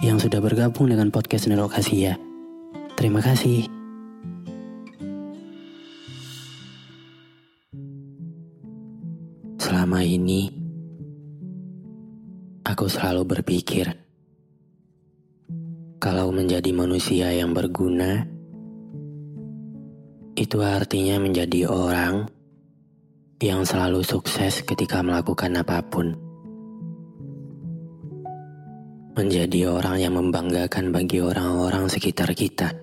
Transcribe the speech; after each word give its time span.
yang 0.00 0.18
sudah 0.18 0.40
bergabung 0.42 0.90
dengan 0.90 1.12
podcast 1.12 1.46
Network 1.46 1.78
Asia. 1.78 2.16
Terima 2.98 3.20
kasih. 3.20 3.68
Selama 9.60 10.00
ini, 10.02 10.48
aku 12.64 12.88
selalu 12.88 13.22
berpikir 13.26 13.92
kalau 16.00 16.32
menjadi 16.32 16.68
manusia 16.72 17.32
yang 17.32 17.52
berguna, 17.52 18.24
itu 20.34 20.58
artinya 20.60 21.16
menjadi 21.22 21.70
orang 21.70 22.28
yang 23.44 23.62
selalu 23.64 24.00
sukses 24.02 24.64
ketika 24.64 25.04
melakukan 25.04 25.52
apa 25.58 25.80
pun. 25.84 26.23
Menjadi 29.14 29.70
orang 29.70 30.02
yang 30.02 30.18
membanggakan 30.18 30.90
bagi 30.90 31.22
orang-orang 31.22 31.86
sekitar 31.86 32.34
kita. 32.34 32.74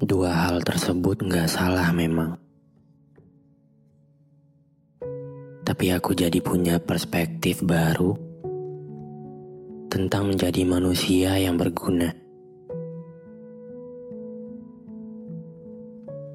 Dua 0.00 0.32
hal 0.32 0.64
tersebut 0.64 1.28
nggak 1.28 1.44
salah 1.44 1.92
memang. 1.92 2.40
Tapi 5.60 5.92
aku 5.92 6.16
jadi 6.16 6.40
punya 6.40 6.80
perspektif 6.80 7.60
baru 7.60 8.16
tentang 9.92 10.32
menjadi 10.32 10.64
manusia 10.64 11.36
yang 11.36 11.60
berguna. 11.60 12.16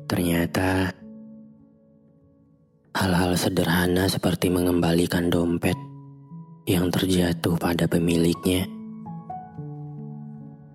Ternyata 0.06 0.94
hal-hal 2.94 3.34
sederhana 3.34 4.06
seperti 4.06 4.54
mengembalikan 4.54 5.34
dompet 5.34 5.89
yang 6.70 6.94
terjatuh 6.94 7.58
pada 7.58 7.90
pemiliknya, 7.90 8.70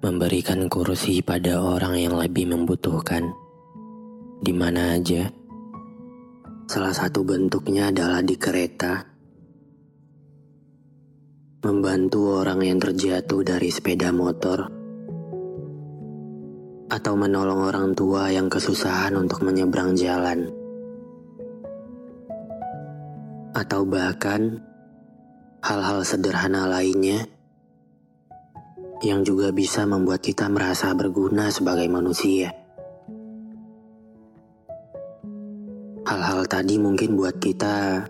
memberikan 0.02 0.66
kursi 0.66 1.22
pada 1.22 1.62
orang 1.62 1.94
yang 1.94 2.18
lebih 2.18 2.50
membutuhkan, 2.50 3.30
di 4.42 4.50
mana 4.50 4.98
aja. 4.98 5.30
Salah 6.66 6.90
satu 6.90 7.22
bentuknya 7.22 7.94
adalah 7.94 8.26
di 8.26 8.34
kereta, 8.34 9.06
membantu 11.62 12.42
orang 12.42 12.66
yang 12.66 12.82
terjatuh 12.82 13.46
dari 13.46 13.70
sepeda 13.70 14.10
motor, 14.10 14.66
atau 16.90 17.14
menolong 17.14 17.70
orang 17.70 17.94
tua 17.94 18.34
yang 18.34 18.50
kesusahan 18.50 19.14
untuk 19.14 19.46
menyeberang 19.46 19.94
jalan, 19.94 20.50
atau 23.54 23.86
bahkan 23.86 24.73
hal-hal 25.64 26.04
sederhana 26.04 26.68
lainnya 26.68 27.24
yang 29.00 29.24
juga 29.24 29.48
bisa 29.48 29.88
membuat 29.88 30.20
kita 30.20 30.44
merasa 30.52 30.92
berguna 30.92 31.48
sebagai 31.48 31.88
manusia. 31.88 32.52
Hal-hal 36.04 36.44
tadi 36.44 36.76
mungkin 36.76 37.16
buat 37.16 37.40
kita 37.40 38.04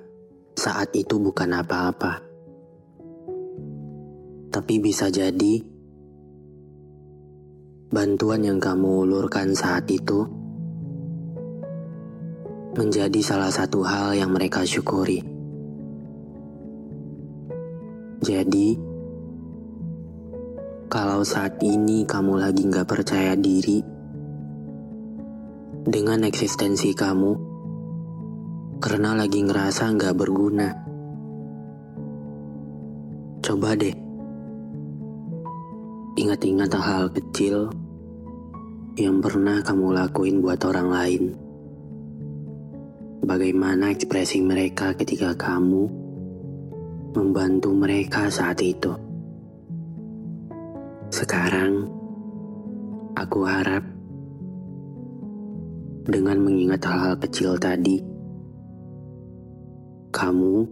saat 0.58 0.90
itu 0.98 1.22
bukan 1.22 1.54
apa-apa. 1.54 2.18
Tapi 4.50 4.74
bisa 4.82 5.06
jadi 5.14 5.62
bantuan 7.94 8.42
yang 8.42 8.58
kamu 8.58 9.06
ulurkan 9.06 9.54
saat 9.54 9.86
itu 9.94 10.26
menjadi 12.74 13.20
salah 13.22 13.54
satu 13.54 13.86
hal 13.86 14.18
yang 14.18 14.34
mereka 14.34 14.66
syukuri. 14.66 15.33
Jadi, 18.22 18.78
kalau 20.86 21.26
saat 21.26 21.58
ini 21.58 22.06
kamu 22.06 22.38
lagi 22.38 22.62
nggak 22.70 22.86
percaya 22.86 23.34
diri 23.34 23.82
dengan 25.82 26.22
eksistensi 26.22 26.94
kamu, 26.94 27.32
karena 28.78 29.18
lagi 29.18 29.42
ngerasa 29.42 29.90
nggak 29.90 30.14
berguna. 30.14 30.70
Coba 33.42 33.74
deh, 33.74 33.96
ingat-ingat 36.14 36.70
hal 36.78 37.10
kecil 37.10 37.74
yang 38.94 39.18
pernah 39.18 39.58
kamu 39.66 39.90
lakuin 39.90 40.38
buat 40.38 40.62
orang 40.62 40.88
lain. 40.88 41.24
Bagaimana 43.24 43.90
ekspresi 43.90 44.38
mereka 44.44 44.94
ketika 44.94 45.34
kamu 45.34 46.03
membantu 47.14 47.70
mereka 47.70 48.26
saat 48.26 48.58
itu. 48.58 48.90
Sekarang, 51.14 51.86
aku 53.14 53.46
harap 53.46 53.86
dengan 56.04 56.42
mengingat 56.42 56.82
hal-hal 56.84 57.14
kecil 57.22 57.54
tadi, 57.56 58.02
kamu 60.10 60.66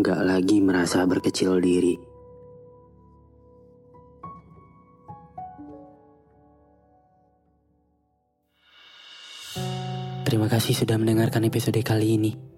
nggak 0.00 0.20
lagi 0.24 0.56
merasa 0.64 1.04
berkecil 1.04 1.60
diri. 1.60 1.94
Terima 10.28 10.44
kasih 10.44 10.76
sudah 10.76 11.00
mendengarkan 11.00 11.48
episode 11.48 11.80
kali 11.80 12.20
ini. 12.20 12.57